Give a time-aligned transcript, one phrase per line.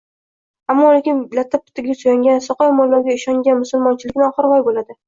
[0.73, 4.99] Ammo-lekin latta-puttaga suyangan, soqol-mo‘ylovga ishongan musulmonchilikni oxiri voy bo‘ladi.